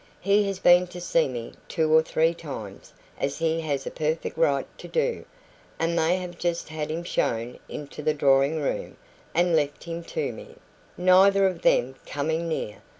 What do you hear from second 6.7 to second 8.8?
him shown into the drawing